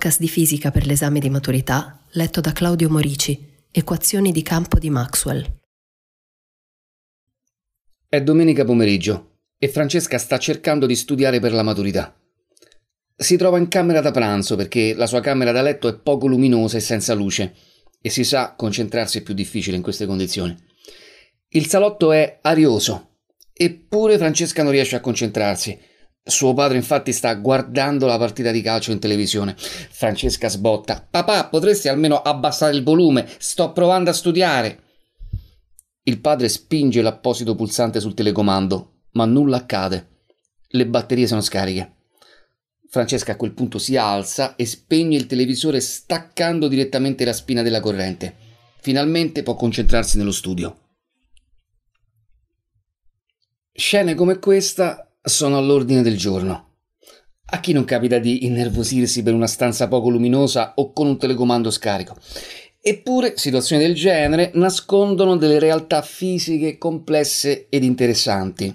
[0.00, 4.88] Podcast di fisica per l'esame di maturità, letto da Claudio Morici, Equazioni di campo di
[4.88, 5.46] Maxwell.
[8.08, 12.18] È domenica pomeriggio e Francesca sta cercando di studiare per la maturità.
[13.14, 16.78] Si trova in camera da pranzo perché la sua camera da letto è poco luminosa
[16.78, 17.54] e senza luce
[18.00, 20.56] e si sa concentrarsi è più difficile in queste condizioni.
[21.48, 23.16] Il salotto è arioso,
[23.52, 25.78] eppure Francesca non riesce a concentrarsi
[26.22, 29.54] suo padre infatti sta guardando la partita di calcio in televisione.
[29.56, 31.06] Francesca sbotta.
[31.08, 33.28] Papà, potresti almeno abbassare il volume?
[33.38, 34.82] Sto provando a studiare.
[36.02, 40.08] Il padre spinge l'apposito pulsante sul telecomando, ma nulla accade.
[40.68, 41.96] Le batterie sono scariche.
[42.88, 47.80] Francesca a quel punto si alza e spegne il televisore staccando direttamente la spina della
[47.80, 48.34] corrente.
[48.80, 50.76] Finalmente può concentrarsi nello studio.
[53.72, 56.68] Scene come questa sono all'ordine del giorno.
[57.52, 61.70] A chi non capita di innervosirsi per una stanza poco luminosa o con un telecomando
[61.70, 62.16] scarico?
[62.80, 68.74] Eppure situazioni del genere nascondono delle realtà fisiche complesse ed interessanti.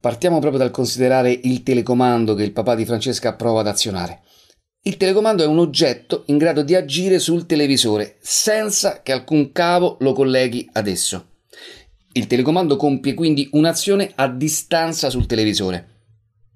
[0.00, 4.22] Partiamo proprio dal considerare il telecomando che il papà di Francesca prova ad azionare.
[4.82, 9.96] Il telecomando è un oggetto in grado di agire sul televisore senza che alcun cavo
[10.00, 11.35] lo colleghi ad esso.
[12.16, 16.04] Il telecomando compie quindi un'azione a distanza sul televisore.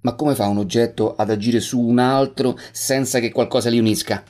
[0.00, 4.24] Ma come fa un oggetto ad agire su un altro senza che qualcosa li unisca?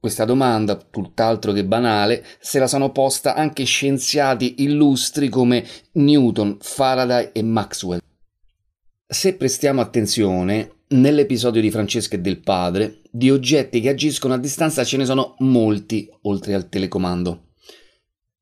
[0.00, 7.30] Questa domanda, tutt'altro che banale, se la sono posta anche scienziati illustri come Newton, Faraday
[7.32, 8.00] e Maxwell.
[9.06, 14.82] Se prestiamo attenzione, nell'episodio di Francesca e del padre, di oggetti che agiscono a distanza
[14.82, 17.50] ce ne sono molti oltre al telecomando.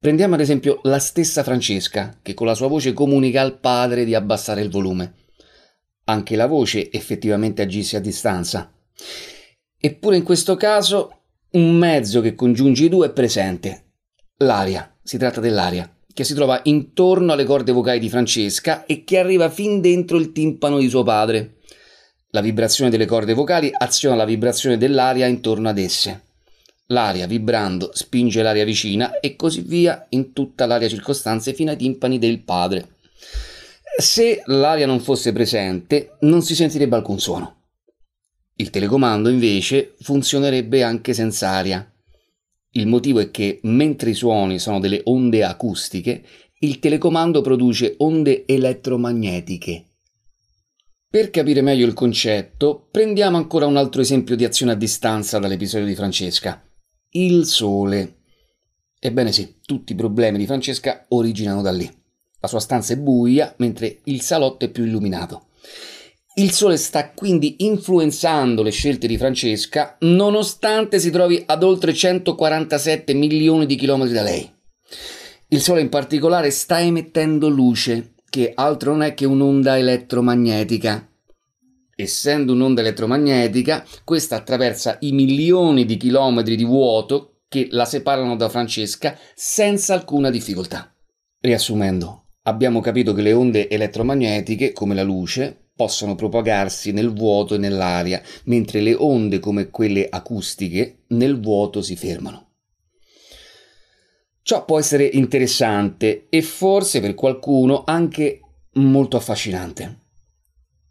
[0.03, 4.15] Prendiamo ad esempio la stessa Francesca, che con la sua voce comunica al padre di
[4.15, 5.13] abbassare il volume.
[6.05, 8.73] Anche la voce effettivamente agisce a distanza.
[9.79, 13.91] Eppure in questo caso un mezzo che congiunge i due è presente.
[14.39, 19.19] L'aria, si tratta dell'aria, che si trova intorno alle corde vocali di Francesca e che
[19.19, 21.59] arriva fin dentro il timpano di suo padre.
[22.31, 26.29] La vibrazione delle corde vocali aziona la vibrazione dell'aria intorno ad esse.
[26.91, 32.19] L'aria vibrando spinge l'aria vicina e così via in tutta l'aria circostante fino ai timpani
[32.19, 32.97] del padre.
[33.97, 37.59] Se l'aria non fosse presente, non si sentirebbe alcun suono.
[38.57, 41.89] Il telecomando invece funzionerebbe anche senza aria.
[42.73, 46.25] Il motivo è che mentre i suoni sono delle onde acustiche,
[46.59, 49.85] il telecomando produce onde elettromagnetiche.
[51.09, 55.87] Per capire meglio il concetto, prendiamo ancora un altro esempio di azione a distanza dall'episodio
[55.87, 56.65] di Francesca
[57.11, 58.17] il sole.
[58.99, 61.91] Ebbene sì, tutti i problemi di Francesca originano da lì.
[62.41, 65.47] La sua stanza è buia, mentre il salotto è più illuminato.
[66.35, 73.13] Il sole sta quindi influenzando le scelte di Francesca, nonostante si trovi ad oltre 147
[73.15, 74.51] milioni di chilometri da lei.
[75.49, 81.10] Il sole in particolare sta emettendo luce, che altro non è che un'onda elettromagnetica.
[82.01, 88.49] Essendo un'onda elettromagnetica, questa attraversa i milioni di chilometri di vuoto che la separano da
[88.49, 90.95] Francesca senza alcuna difficoltà.
[91.41, 97.59] Riassumendo, abbiamo capito che le onde elettromagnetiche, come la luce, possono propagarsi nel vuoto e
[97.59, 102.53] nell'aria, mentre le onde come quelle acustiche nel vuoto si fermano.
[104.41, 108.41] Ciò può essere interessante e forse per qualcuno anche
[108.73, 110.00] molto affascinante.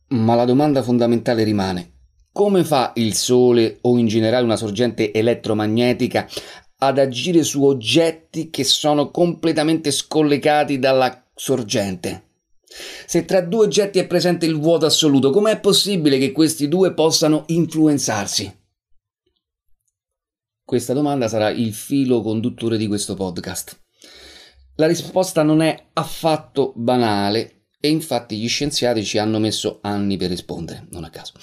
[0.09, 1.94] Ma la domanda fondamentale rimane.
[2.31, 6.27] Come fa il Sole o in generale una sorgente elettromagnetica
[6.77, 12.27] ad agire su oggetti che sono completamente scollegati dalla sorgente?
[13.06, 17.44] Se tra due oggetti è presente il vuoto assoluto, com'è possibile che questi due possano
[17.47, 18.57] influenzarsi?
[20.63, 23.79] Questa domanda sarà il filo conduttore di questo podcast.
[24.75, 30.29] La risposta non è affatto banale e infatti gli scienziati ci hanno messo anni per
[30.29, 31.33] rispondere, non a caso.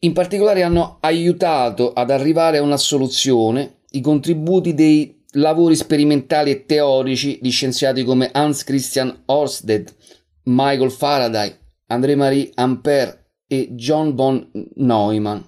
[0.00, 6.66] In particolare hanno aiutato ad arrivare a una soluzione i contributi dei lavori sperimentali e
[6.66, 9.94] teorici di scienziati come Hans Christian Ørsted,
[10.44, 11.56] Michael Faraday,
[11.86, 15.40] André-Marie Ampère e John von Neumann.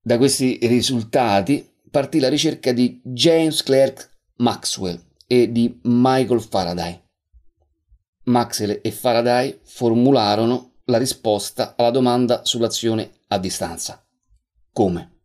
[0.00, 7.07] Da questi risultati partì la ricerca di James Clerk Maxwell e di Michael Faraday.
[8.28, 14.02] Maxwell e Faraday formularono la risposta alla domanda sull'azione a distanza.
[14.72, 15.16] Come?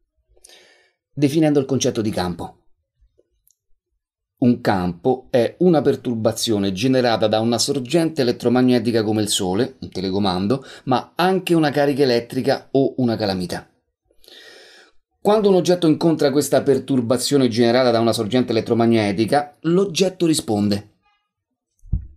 [1.13, 2.57] Definendo il concetto di campo.
[4.44, 10.65] Un campo è una perturbazione generata da una sorgente elettromagnetica come il Sole, un telecomando,
[10.85, 13.69] ma anche una carica elettrica o una calamità.
[15.21, 20.93] Quando un oggetto incontra questa perturbazione generata da una sorgente elettromagnetica, l'oggetto risponde.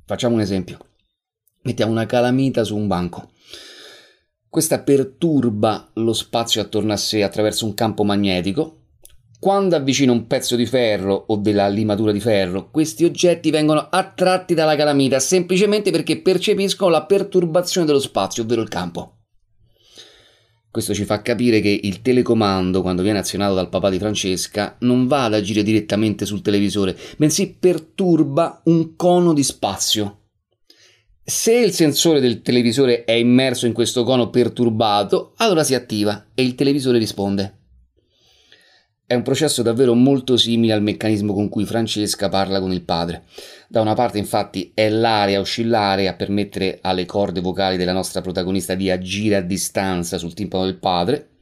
[0.06, 0.78] Facciamo un esempio.
[1.62, 3.30] Mettiamo una calamita su un banco.
[4.48, 8.82] Questa perturba lo spazio attorno a sé attraverso un campo magnetico.
[9.40, 14.54] Quando avvicina un pezzo di ferro o della limatura di ferro, questi oggetti vengono attratti
[14.54, 19.15] dalla calamita semplicemente perché percepiscono la perturbazione dello spazio, ovvero il campo.
[20.76, 25.06] Questo ci fa capire che il telecomando, quando viene azionato dal papà di Francesca, non
[25.06, 30.18] va ad agire direttamente sul televisore, bensì perturba un cono di spazio
[31.28, 36.44] se il sensore del televisore è immerso in questo cono perturbato, allora si attiva e
[36.44, 37.55] il televisore risponde.
[39.08, 43.22] È un processo davvero molto simile al meccanismo con cui Francesca parla con il padre.
[43.68, 48.74] Da una parte infatti è l'aria oscillare a permettere alle corde vocali della nostra protagonista
[48.74, 51.36] di agire a distanza sul timpano del padre,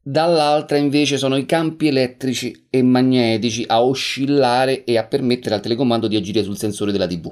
[0.00, 6.08] dall'altra invece sono i campi elettrici e magnetici a oscillare e a permettere al telecomando
[6.08, 7.30] di agire sul sensore della TV.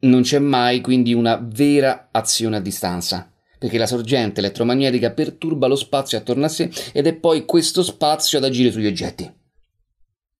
[0.00, 5.76] Non c'è mai quindi una vera azione a distanza, perché la sorgente elettromagnetica perturba lo
[5.76, 9.30] spazio attorno a sé ed è poi questo spazio ad agire sugli oggetti.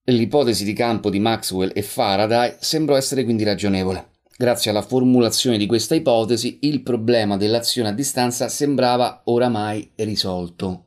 [0.05, 4.13] L'ipotesi di campo di Maxwell e Faraday sembrò essere quindi ragionevole.
[4.39, 10.85] Grazie alla formulazione di questa ipotesi, il problema dell'azione a distanza sembrava oramai risolto.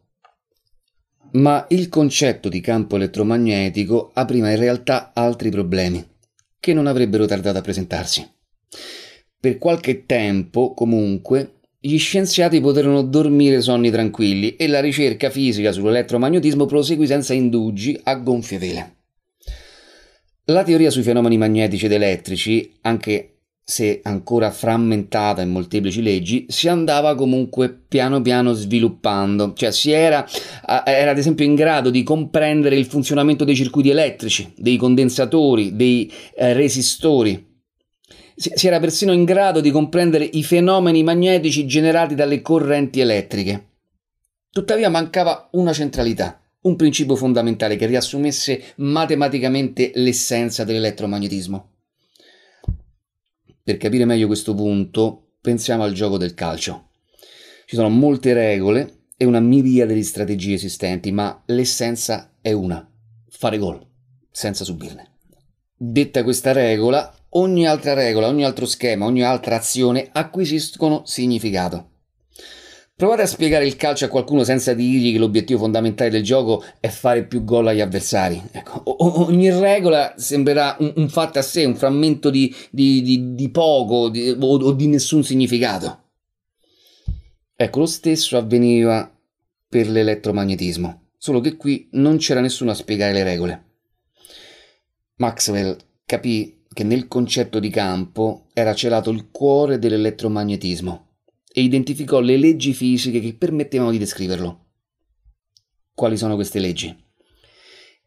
[1.33, 6.03] Ma il concetto di campo elettromagnetico apriva in realtà altri problemi,
[6.59, 8.27] che non avrebbero tardato a presentarsi.
[9.39, 16.67] Per qualche tempo, comunque, gli scienziati poterono dormire sonni tranquilli e la ricerca fisica sull'elettromagnetismo
[16.67, 18.95] proseguì senza indugi a gonfie vele.
[20.45, 26.67] La teoria sui fenomeni magnetici ed elettrici, anche se ancora frammentata in molteplici leggi, si
[26.67, 30.27] andava comunque piano piano sviluppando, cioè si era,
[30.85, 36.11] era ad esempio in grado di comprendere il funzionamento dei circuiti elettrici, dei condensatori, dei
[36.35, 37.50] eh, resistori,
[38.41, 43.67] si era persino in grado di comprendere i fenomeni magnetici generati dalle correnti elettriche.
[44.49, 51.69] Tuttavia mancava una centralità, un principio fondamentale che riassumesse matematicamente l'essenza dell'elettromagnetismo.
[53.63, 56.89] Per capire meglio questo punto, pensiamo al gioco del calcio.
[57.65, 62.89] Ci sono molte regole e una miriade di strategie esistenti, ma l'essenza è una:
[63.29, 63.85] fare gol,
[64.31, 65.11] senza subirne.
[65.77, 71.89] Detta questa regola, ogni altra regola, ogni altro schema, ogni altra azione acquisiscono significato.
[72.95, 76.87] Provate a spiegare il calcio a qualcuno senza dirgli che l'obiettivo fondamentale del gioco è
[76.87, 78.39] fare più gol agli avversari.
[78.51, 78.83] Ecco,
[79.25, 84.11] ogni regola sembrerà un, un, fatto a sé, un frammento di, di, di, di poco
[84.11, 86.09] o, o di nessun significato.
[87.55, 89.11] Ecco, lo stesso avveniva
[89.67, 93.65] per l'elettromagnetismo, solo che qui non c'era nessuno a spiegare le regole.
[95.15, 95.75] Maxwell
[96.05, 101.07] capì che nel concetto di campo era celato il cuore dell'elettromagnetismo
[101.51, 104.65] e identificò le leggi fisiche che permettevano di descriverlo.
[105.93, 106.95] Quali sono queste leggi?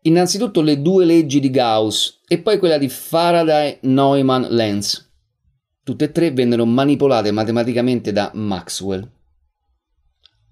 [0.02, 5.12] Innanzitutto le due leggi di Gauss e poi quella di Faraday-Neumann-Lenz.
[5.82, 9.10] Tutte e tre vennero manipolate matematicamente da Maxwell.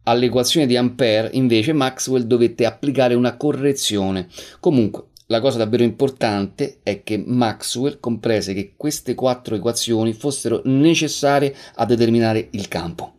[0.04, 4.28] All'equazione di Ampère, invece, Maxwell dovette applicare una correzione.
[4.59, 11.54] Comunque, la cosa davvero importante è che Maxwell comprese che queste quattro equazioni fossero necessarie
[11.76, 13.14] a determinare il campo.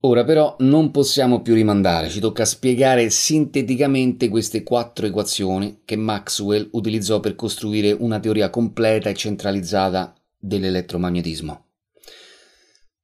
[0.00, 6.68] Ora però non possiamo più rimandare, ci tocca spiegare sinteticamente queste quattro equazioni che Maxwell
[6.72, 11.66] utilizzò per costruire una teoria completa e centralizzata dell'elettromagnetismo.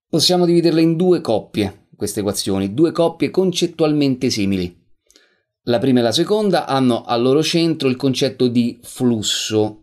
[0.08, 4.79] Possiamo dividerle in due coppie, queste equazioni, due coppie concettualmente simili.
[5.64, 9.82] La prima e la seconda hanno al loro centro il concetto di flusso.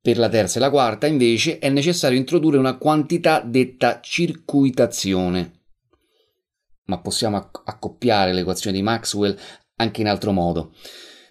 [0.00, 5.60] Per la terza e la quarta, invece, è necessario introdurre una quantità detta circuitazione.
[6.86, 9.38] Ma possiamo accoppiare l'equazione di Maxwell
[9.76, 10.74] anche in altro modo.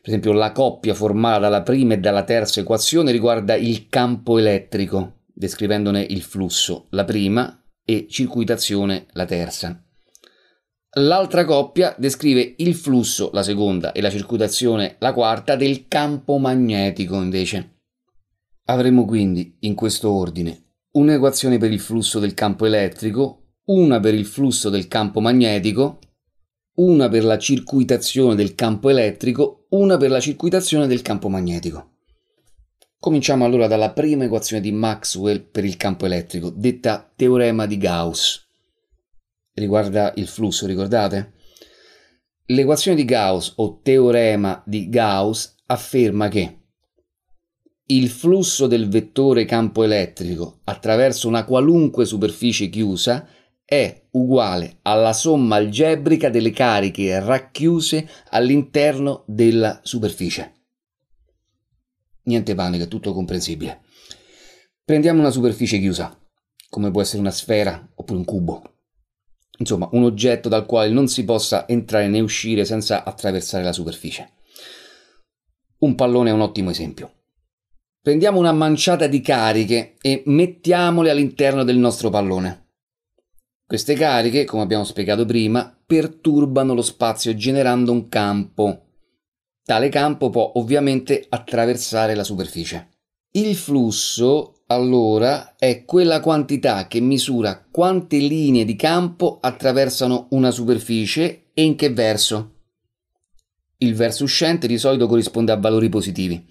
[0.02, 5.24] Per esempio, la coppia formata dalla prima e dalla terza equazione riguarda il campo elettrico,
[5.34, 6.88] descrivendone il flusso.
[6.92, 9.83] La prima e circuitazione la terza.
[10.96, 17.16] L'altra coppia descrive il flusso, la seconda, e la circuitazione, la quarta, del campo magnetico
[17.20, 17.80] invece.
[18.66, 24.26] Avremo quindi, in questo ordine, un'equazione per il flusso del campo elettrico, una per il
[24.26, 25.98] flusso del campo magnetico,
[26.76, 31.90] una per la circuitazione del campo elettrico, una per la circuitazione del campo magnetico.
[33.00, 38.44] Cominciamo allora dalla prima equazione di Maxwell per il campo elettrico, detta teorema di Gauss
[39.54, 41.34] riguarda il flusso, ricordate?
[42.48, 46.60] L'equazione di Gauss o teorema di Gauss afferma che
[47.86, 53.28] il flusso del vettore campo elettrico attraverso una qualunque superficie chiusa
[53.64, 60.54] è uguale alla somma algebrica delle cariche racchiuse all'interno della superficie.
[62.24, 63.82] Niente panico, è tutto comprensibile.
[64.84, 66.18] Prendiamo una superficie chiusa,
[66.70, 68.73] come può essere una sfera oppure un cubo
[69.58, 74.32] insomma un oggetto dal quale non si possa entrare né uscire senza attraversare la superficie.
[75.80, 77.12] Un pallone è un ottimo esempio.
[78.02, 82.64] Prendiamo una manciata di cariche e mettiamole all'interno del nostro pallone.
[83.66, 88.88] Queste cariche, come abbiamo spiegato prima, perturbano lo spazio generando un campo.
[89.64, 92.90] Tale campo può ovviamente attraversare la superficie.
[93.32, 101.46] Il flusso allora è quella quantità che misura quante linee di campo attraversano una superficie
[101.54, 102.52] e in che verso.
[103.78, 106.46] Il verso uscente di solito corrisponde a valori positivi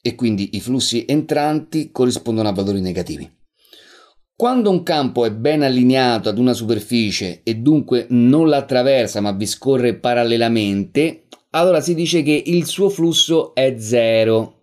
[0.00, 3.30] e quindi i flussi entranti corrispondono a valori negativi.
[4.34, 9.32] Quando un campo è ben allineato ad una superficie e dunque non la attraversa ma
[9.32, 14.57] vi scorre parallelamente, allora si dice che il suo flusso è zero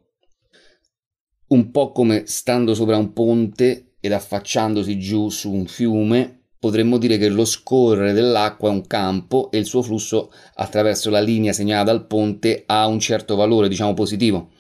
[1.48, 7.18] un po' come stando sopra un ponte ed affacciandosi giù su un fiume, potremmo dire
[7.18, 11.92] che lo scorrere dell'acqua è un campo e il suo flusso attraverso la linea segnata
[11.92, 14.52] dal ponte ha un certo valore, diciamo positivo.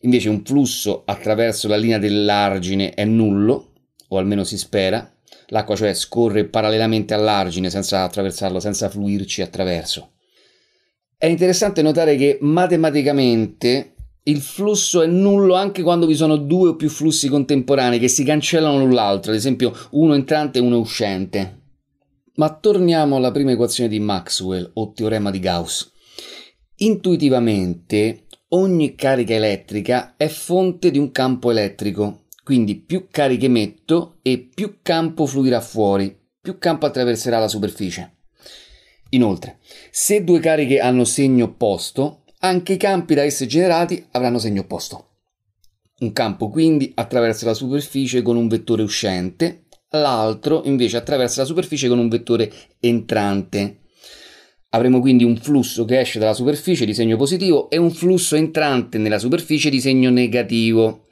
[0.00, 3.72] Invece un flusso attraverso la linea dell'argine è nullo,
[4.08, 5.08] o almeno si spera.
[5.48, 10.12] L'acqua cioè scorre parallelamente all'argine senza attraversarlo, senza fluirci attraverso.
[11.16, 16.76] È interessante notare che matematicamente il flusso è nullo anche quando vi sono due o
[16.76, 21.58] più flussi contemporanei che si cancellano l'un l'altro, ad esempio uno entrante e uno uscente.
[22.34, 25.90] Ma torniamo alla prima equazione di Maxwell o teorema di Gauss.
[26.76, 34.38] Intuitivamente ogni carica elettrica è fonte di un campo elettrico, quindi più cariche metto e
[34.38, 38.16] più campo fluirà fuori, più campo attraverserà la superficie.
[39.10, 39.58] Inoltre,
[39.90, 45.06] se due cariche hanno segno opposto, anche i campi da esse generati avranno segno opposto.
[46.00, 51.88] Un campo quindi attraversa la superficie con un vettore uscente, l'altro invece attraversa la superficie
[51.88, 53.80] con un vettore entrante.
[54.70, 58.96] Avremo quindi un flusso che esce dalla superficie di segno positivo e un flusso entrante
[58.96, 61.08] nella superficie di segno negativo.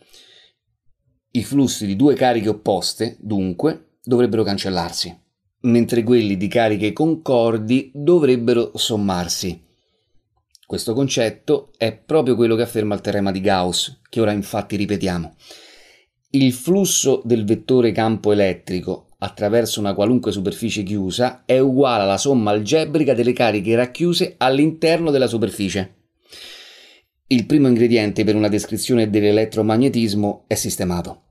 [1.33, 5.15] I flussi di due cariche opposte, dunque, dovrebbero cancellarsi,
[5.63, 9.67] mentre quelli di cariche concordi dovrebbero sommarsi.
[10.69, 15.35] Questo concetto è proprio quello che afferma il teorema di Gauss, che ora infatti ripetiamo.
[16.33, 22.51] Il flusso del vettore campo elettrico attraverso una qualunque superficie chiusa è uguale alla somma
[22.51, 26.11] algebrica delle cariche racchiuse all'interno della superficie.
[27.29, 31.23] Il primo ingrediente per una descrizione dell'elettromagnetismo è sistemato.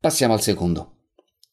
[0.00, 0.96] Passiamo al secondo.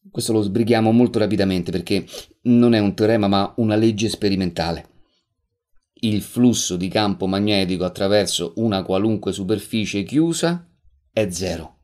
[0.09, 2.03] Questo lo sbrighiamo molto rapidamente perché
[2.45, 4.97] non è un teorema ma una legge sperimentale
[6.01, 10.67] il flusso di campo magnetico attraverso una qualunque superficie chiusa
[11.11, 11.77] è zero.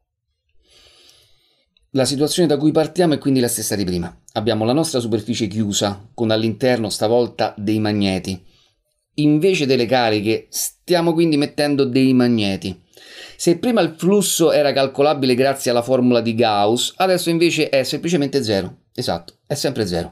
[1.91, 4.13] La situazione da cui partiamo è quindi la stessa di prima.
[4.33, 8.43] Abbiamo la nostra superficie chiusa con all'interno stavolta dei magneti.
[9.15, 12.83] Invece delle cariche stiamo quindi mettendo dei magneti.
[13.37, 18.43] Se prima il flusso era calcolabile grazie alla formula di Gauss, adesso invece è semplicemente
[18.43, 18.83] zero.
[18.93, 20.11] Esatto, è sempre zero.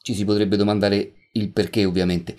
[0.00, 2.36] Ci si potrebbe domandare il perché ovviamente.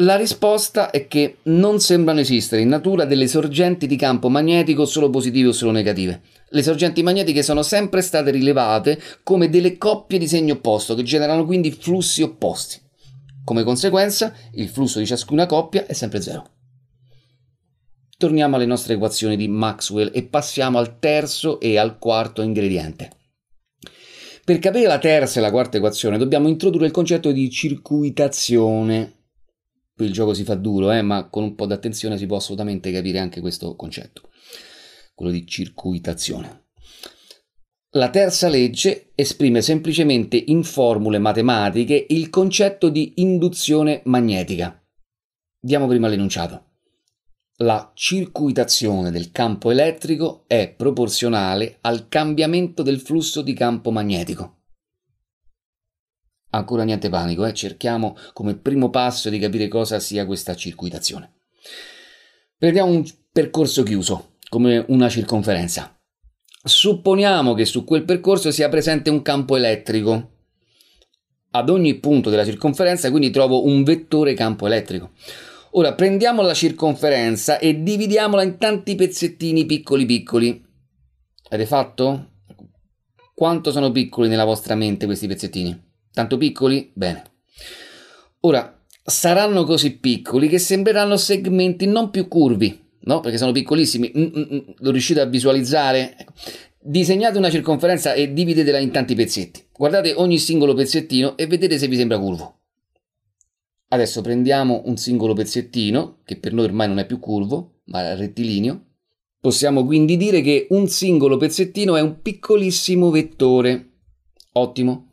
[0.00, 5.10] La risposta è che non sembrano esistere in natura delle sorgenti di campo magnetico solo
[5.10, 6.22] positive o solo negative.
[6.50, 11.44] Le sorgenti magnetiche sono sempre state rilevate come delle coppie di segno opposto che generano
[11.44, 12.80] quindi flussi opposti.
[13.42, 16.48] Come conseguenza, il flusso di ciascuna coppia è sempre zero.
[18.16, 23.17] Torniamo alle nostre equazioni di Maxwell e passiamo al terzo e al quarto ingrediente.
[24.48, 29.24] Per capire la terza e la quarta equazione dobbiamo introdurre il concetto di circuitazione.
[29.94, 32.38] Qui il gioco si fa duro, eh, ma con un po' di attenzione si può
[32.38, 34.30] assolutamente capire anche questo concetto,
[35.14, 36.68] quello di circuitazione.
[37.90, 44.82] La terza legge esprime semplicemente in formule matematiche il concetto di induzione magnetica.
[45.60, 46.67] Diamo prima l'enunciato.
[47.62, 54.58] La circuitazione del campo elettrico è proporzionale al cambiamento del flusso di campo magnetico.
[56.50, 57.52] Ancora niente panico, eh?
[57.52, 61.32] cerchiamo come primo passo di capire cosa sia questa circuitazione.
[62.56, 66.00] Prendiamo un percorso chiuso, come una circonferenza.
[66.62, 70.30] Supponiamo che su quel percorso sia presente un campo elettrico.
[71.50, 75.10] Ad ogni punto della circonferenza quindi trovo un vettore campo elettrico.
[75.72, 80.64] Ora prendiamo la circonferenza e dividiamola in tanti pezzettini piccoli piccoli.
[81.50, 82.30] Avete fatto?
[83.34, 85.78] Quanto sono piccoli nella vostra mente questi pezzettini?
[86.12, 86.90] Tanto piccoli?
[86.94, 87.22] Bene.
[88.40, 93.20] Ora, saranno così piccoli che sembreranno segmenti non più curvi, no?
[93.20, 94.12] Perché sono piccolissimi.
[94.16, 94.58] Mm, mm, mm.
[94.78, 96.16] Lo riuscite a visualizzare?
[96.16, 96.32] Ecco.
[96.80, 99.66] Disegnate una circonferenza e dividetela in tanti pezzetti.
[99.72, 102.57] Guardate ogni singolo pezzettino e vedete se vi sembra curvo.
[103.88, 108.84] Adesso prendiamo un singolo pezzettino, che per noi ormai non è più curvo, ma rettilineo.
[109.40, 113.92] Possiamo quindi dire che un singolo pezzettino è un piccolissimo vettore.
[114.52, 115.12] Ottimo.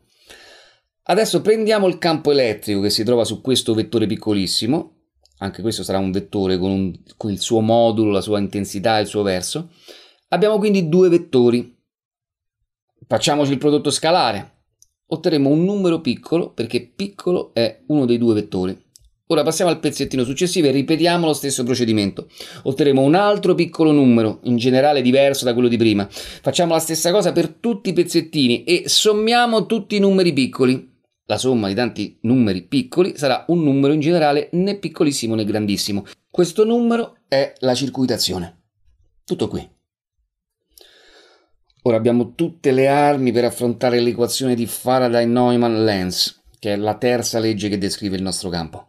[1.04, 4.96] Adesso prendiamo il campo elettrico che si trova su questo vettore piccolissimo,
[5.38, 9.06] anche questo sarà un vettore con, un, con il suo modulo, la sua intensità, il
[9.06, 9.70] suo verso.
[10.28, 11.74] Abbiamo quindi due vettori.
[13.06, 14.55] Facciamoci il prodotto scalare.
[15.08, 18.84] Otterremo un numero piccolo perché piccolo è uno dei due vettori.
[19.28, 22.28] Ora passiamo al pezzettino successivo e ripetiamo lo stesso procedimento.
[22.62, 26.06] Otterremo un altro piccolo numero, in generale diverso da quello di prima.
[26.10, 30.94] Facciamo la stessa cosa per tutti i pezzettini e sommiamo tutti i numeri piccoli
[31.28, 36.04] la somma di tanti numeri piccoli sarà un numero in generale né piccolissimo né grandissimo.
[36.30, 38.62] Questo numero è la circuitazione.
[39.24, 39.75] Tutto qui.
[41.86, 47.68] Ora abbiamo tutte le armi per affrontare l'equazione di Faraday-Neumann-Lenz, che è la terza legge
[47.68, 48.88] che descrive il nostro campo.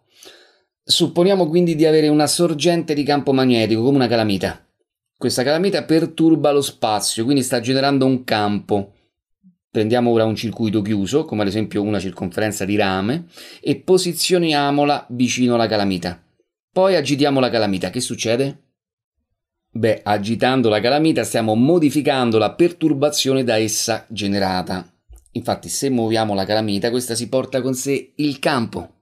[0.84, 4.66] Supponiamo quindi di avere una sorgente di campo magnetico come una calamita.
[5.16, 8.94] Questa calamita perturba lo spazio, quindi sta generando un campo
[9.70, 13.26] Prendiamo ora un circuito chiuso, come ad esempio una circonferenza di rame,
[13.62, 16.20] e posizioniamola vicino alla calamita.
[16.72, 17.92] Poi agitiamo la calamita.
[17.92, 18.67] Che succede?
[19.78, 24.92] Beh, agitando la calamita stiamo modificando la perturbazione da essa generata.
[25.34, 28.94] Infatti, se muoviamo la calamita, questa si porta con sé il campo.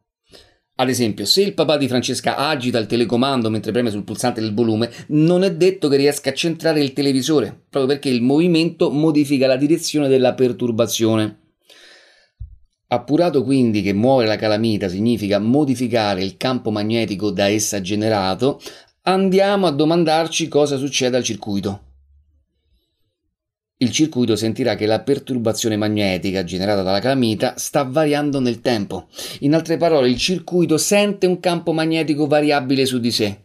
[0.75, 4.53] Ad esempio, se il papà di Francesca agita il telecomando mentre preme sul pulsante del
[4.53, 9.47] volume, non è detto che riesca a centrare il televisore, proprio perché il movimento modifica
[9.47, 11.39] la direzione della perturbazione.
[12.87, 18.59] Appurato quindi che muovere la calamita significa modificare il campo magnetico da essa generato,
[19.05, 21.85] andiamo a domandarci cosa succede al circuito
[23.77, 29.07] il circuito sentirà che la perturbazione magnetica generata dalla calamita sta variando nel tempo.
[29.39, 33.37] In altre parole, il circuito sente un campo magnetico variabile su di sé.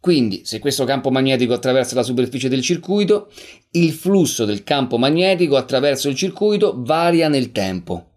[0.00, 3.30] Quindi, se questo campo magnetico attraversa la superficie del circuito,
[3.72, 8.13] il flusso del campo magnetico attraverso il circuito varia nel tempo.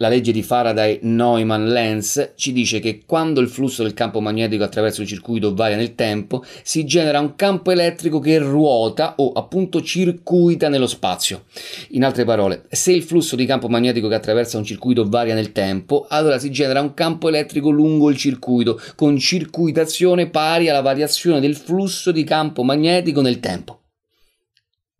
[0.00, 5.08] La legge di Faraday-Neumann-Lenz ci dice che quando il flusso del campo magnetico attraverso il
[5.08, 10.86] circuito varia nel tempo, si genera un campo elettrico che ruota o appunto circuita nello
[10.86, 11.46] spazio.
[11.90, 15.50] In altre parole, se il flusso di campo magnetico che attraversa un circuito varia nel
[15.50, 21.40] tempo, allora si genera un campo elettrico lungo il circuito, con circuitazione pari alla variazione
[21.40, 23.80] del flusso di campo magnetico nel tempo.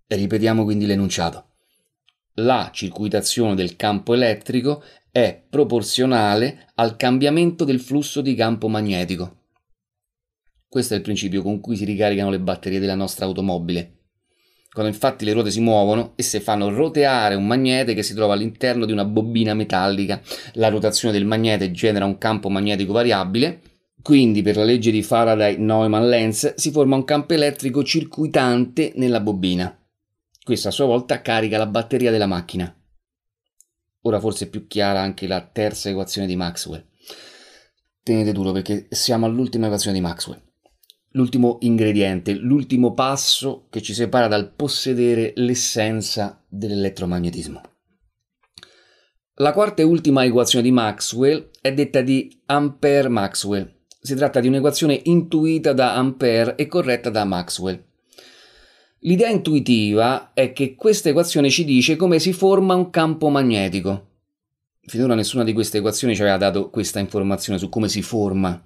[0.09, 1.48] Ripetiamo quindi l'enunciato
[2.39, 9.37] la circuitazione del campo elettrico è proporzionale al cambiamento del flusso di campo magnetico.
[10.69, 13.95] Questo è il principio con cui si ricaricano le batterie della nostra automobile.
[14.71, 18.85] Quando infatti le ruote si muovono, esse fanno roteare un magnete che si trova all'interno
[18.85, 20.21] di una bobina metallica.
[20.53, 23.61] La rotazione del magnete genera un campo magnetico variabile,
[24.03, 29.75] quindi per la legge di Faraday-Neumann-Lenz si forma un campo elettrico circuitante nella bobina.
[30.49, 32.75] Questa a sua volta carica la batteria della macchina.
[34.05, 36.87] Ora forse è più chiara anche la terza equazione di Maxwell.
[38.03, 40.41] Tenete duro perché siamo all'ultima equazione di Maxwell.
[41.11, 47.61] L'ultimo ingrediente, l'ultimo passo che ci separa dal possedere l'essenza dell'elettromagnetismo.
[49.35, 53.81] La quarta e ultima equazione di Maxwell è detta di Ampere-Maxwell.
[54.01, 57.85] Si tratta di un'equazione intuita da Ampere e corretta da Maxwell.
[59.03, 64.07] L'idea intuitiva è che questa equazione ci dice come si forma un campo magnetico.
[64.81, 68.61] Finora nessuna di queste equazioni ci aveva dato questa informazione su come si forma.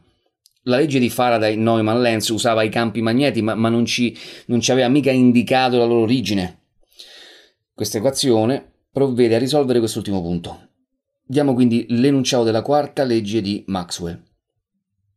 [0.62, 4.16] La legge di Faraday-Neumann-Lenz usava i campi magneti, ma, ma non, ci,
[4.46, 6.60] non ci aveva mica indicato la loro origine.
[7.74, 10.68] Questa equazione provvede a risolvere quest'ultimo punto.
[11.26, 14.22] Diamo quindi l'enunciato della quarta legge di Maxwell.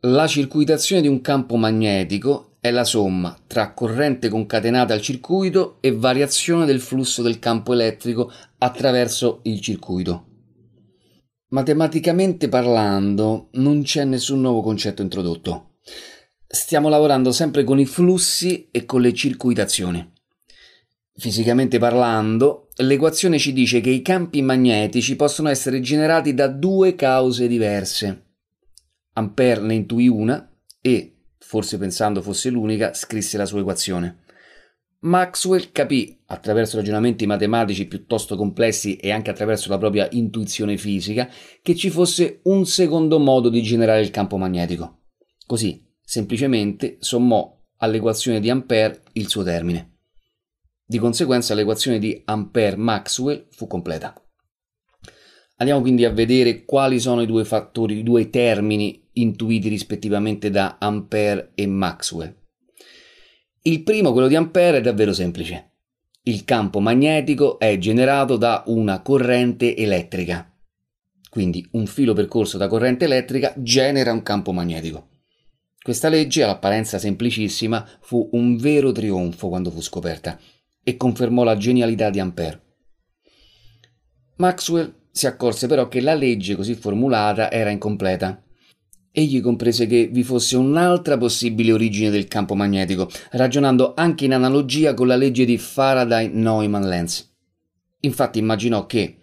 [0.01, 5.91] La circuitazione di un campo magnetico è la somma tra corrente concatenata al circuito e
[5.91, 10.25] variazione del flusso del campo elettrico attraverso il circuito.
[11.49, 15.75] Matematicamente parlando, non c'è nessun nuovo concetto introdotto.
[16.47, 20.13] Stiamo lavorando sempre con i flussi e con le circuitazioni.
[21.13, 27.47] Fisicamente parlando, l'equazione ci dice che i campi magnetici possono essere generati da due cause
[27.47, 28.23] diverse.
[29.13, 30.51] Ampère ne intuì una
[30.81, 31.14] e,
[31.45, 34.23] forse pensando fosse l'unica, scrisse la sua equazione.
[35.01, 41.29] Maxwell capì, attraverso ragionamenti matematici piuttosto complessi e anche attraverso la propria intuizione fisica,
[41.61, 45.03] che ci fosse un secondo modo di generare il campo magnetico.
[45.45, 49.97] Così, semplicemente, sommò all'equazione di Ampère il suo termine.
[50.83, 54.19] Di conseguenza l'equazione di Ampère-Maxwell fu completa.
[55.57, 60.77] Andiamo quindi a vedere quali sono i due fattori, i due termini intuiti rispettivamente da
[60.79, 62.35] Ampère e Maxwell.
[63.61, 65.71] Il primo, quello di Ampère, è davvero semplice.
[66.23, 70.51] Il campo magnetico è generato da una corrente elettrica.
[71.29, 75.09] Quindi un filo percorso da corrente elettrica genera un campo magnetico.
[75.81, 80.37] Questa legge, all'apparenza semplicissima, fu un vero trionfo quando fu scoperta
[80.83, 82.61] e confermò la genialità di Ampère.
[84.37, 88.43] Maxwell si accorse però che la legge così formulata era incompleta.
[89.11, 94.93] Egli comprese che vi fosse un'altra possibile origine del campo magnetico, ragionando anche in analogia
[94.93, 97.33] con la legge di Faraday-Neumann-Lenz.
[98.01, 99.15] Infatti immaginò che,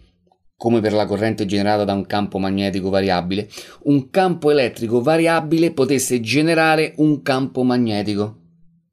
[0.57, 3.47] come per la corrente generata da un campo magnetico variabile,
[3.83, 8.39] un campo elettrico variabile potesse generare un campo magnetico.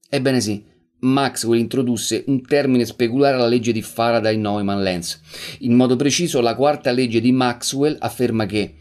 [0.07, 0.63] Ebbene sì,
[1.01, 5.21] Maxwell introdusse un termine speculare alla legge di Faraday-Neumann-Lenz.
[5.61, 8.75] In modo preciso, la quarta legge di Maxwell afferma che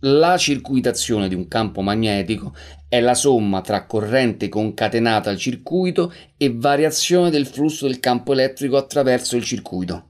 [0.00, 2.54] la circuitazione di un campo magnetico
[2.88, 8.76] è la somma tra corrente concatenata al circuito e variazione del flusso del campo elettrico
[8.76, 10.08] attraverso il circuito.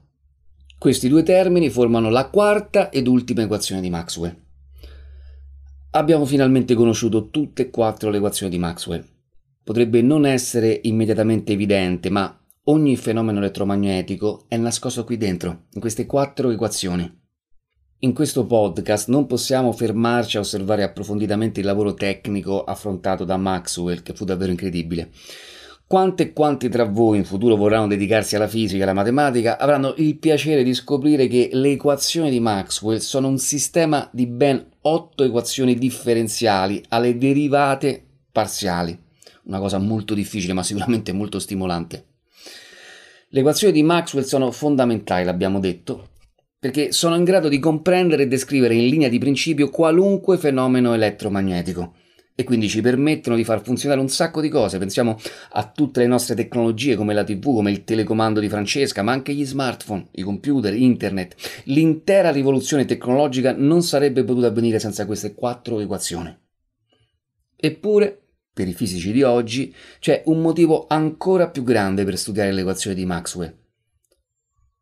[0.77, 4.35] Questi due termini formano la quarta ed ultima equazione di Maxwell.
[5.91, 9.05] Abbiamo finalmente conosciuto tutte e quattro le equazioni di Maxwell
[9.71, 16.05] potrebbe non essere immediatamente evidente, ma ogni fenomeno elettromagnetico è nascosto qui dentro, in queste
[16.05, 17.09] quattro equazioni.
[17.99, 24.03] In questo podcast non possiamo fermarci a osservare approfonditamente il lavoro tecnico affrontato da Maxwell,
[24.03, 25.09] che fu davvero incredibile.
[25.87, 29.93] Quante e quanti tra voi in futuro vorranno dedicarsi alla fisica e alla matematica avranno
[29.99, 35.23] il piacere di scoprire che le equazioni di Maxwell sono un sistema di ben otto
[35.23, 38.03] equazioni differenziali alle derivate
[38.33, 39.09] parziali
[39.45, 42.05] una cosa molto difficile ma sicuramente molto stimolante.
[43.29, 46.09] Le equazioni di Maxwell sono fondamentali, l'abbiamo detto,
[46.59, 51.95] perché sono in grado di comprendere e descrivere in linea di principio qualunque fenomeno elettromagnetico
[52.35, 54.77] e quindi ci permettono di far funzionare un sacco di cose.
[54.77, 55.17] Pensiamo
[55.51, 59.33] a tutte le nostre tecnologie come la TV, come il telecomando di Francesca, ma anche
[59.33, 61.35] gli smartphone, i computer, internet.
[61.65, 66.35] L'intera rivoluzione tecnologica non sarebbe potuta avvenire senza queste quattro equazioni.
[67.55, 68.20] Eppure
[68.53, 72.95] per i fisici di oggi, c'è un motivo ancora più grande per studiare le equazioni
[72.95, 73.55] di Maxwell.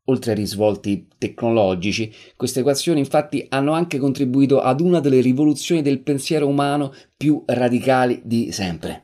[0.05, 5.99] Oltre ai risvolti tecnologici, queste equazioni infatti hanno anche contribuito ad una delle rivoluzioni del
[5.99, 9.03] pensiero umano più radicali di sempre.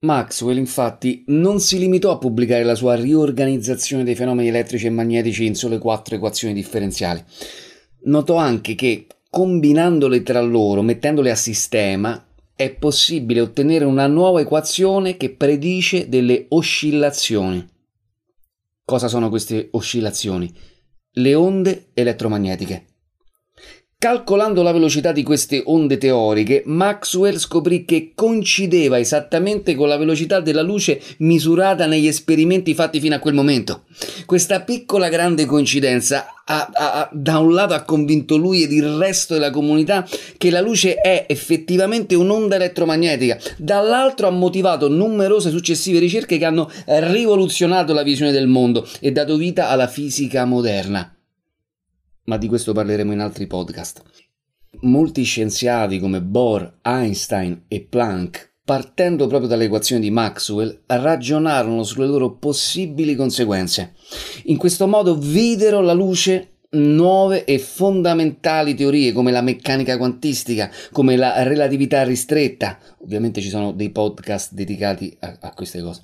[0.00, 5.46] Maxwell infatti non si limitò a pubblicare la sua riorganizzazione dei fenomeni elettrici e magnetici
[5.46, 7.22] in sole quattro equazioni differenziali.
[8.04, 12.24] Notò anche che, combinandole tra loro, mettendole a sistema,
[12.56, 17.68] è possibile ottenere una nuova equazione che predice delle oscillazioni.
[18.82, 20.52] Cosa sono queste oscillazioni?
[21.12, 22.86] Le onde elettromagnetiche.
[23.98, 30.40] Calcolando la velocità di queste onde teoriche, Maxwell scoprì che coincideva esattamente con la velocità
[30.40, 33.84] della luce misurata negli esperimenti fatti fino a quel momento.
[34.26, 39.32] Questa piccola grande coincidenza ha, ha, da un lato ha convinto lui ed il resto
[39.32, 40.06] della comunità
[40.36, 46.70] che la luce è effettivamente un'onda elettromagnetica, dall'altro ha motivato numerose successive ricerche che hanno
[46.84, 51.15] rivoluzionato la visione del mondo e dato vita alla fisica moderna
[52.26, 54.02] ma di questo parleremo in altri podcast.
[54.82, 62.06] Molti scienziati come Bohr, Einstein e Planck, partendo proprio dalle equazioni di Maxwell, ragionarono sulle
[62.06, 63.94] loro possibili conseguenze.
[64.44, 71.16] In questo modo videro la luce nuove e fondamentali teorie come la meccanica quantistica, come
[71.16, 72.78] la relatività ristretta.
[72.98, 76.02] Ovviamente ci sono dei podcast dedicati a, a queste cose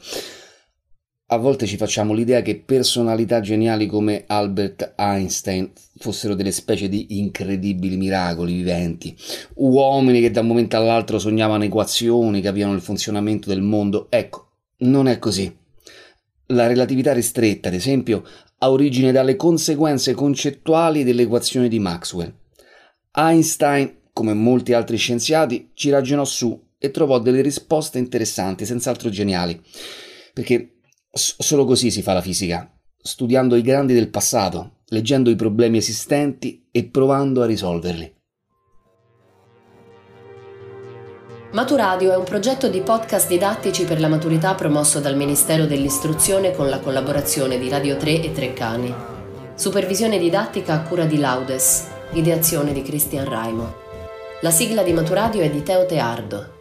[1.33, 7.19] a volte ci facciamo l'idea che personalità geniali come Albert Einstein fossero delle specie di
[7.19, 9.17] incredibili miracoli viventi,
[9.55, 14.09] uomini che da un momento all'altro sognavano equazioni, capivano il funzionamento del mondo.
[14.11, 14.49] Ecco,
[14.81, 15.51] non è così.
[16.49, 18.25] La relatività ristretta, ad esempio,
[18.59, 22.35] ha origine dalle conseguenze concettuali delle equazioni di Maxwell.
[23.11, 29.59] Einstein, come molti altri scienziati, ci ragionò su e trovò delle risposte interessanti, senz'altro geniali,
[30.35, 30.73] perché
[31.13, 36.69] solo così si fa la fisica, studiando i grandi del passato, leggendo i problemi esistenti
[36.71, 38.15] e provando a risolverli.
[41.53, 46.71] Maturadio è un progetto di podcast didattici per la maturità promosso dal Ministero dell'Istruzione con
[46.71, 48.95] la collaborazione di Radio 3 e Treccani.
[49.55, 53.75] Supervisione didattica a cura di Laudes, ideazione di Cristian Raimo.
[54.41, 56.52] La sigla di Maturadio è di Teo Teardo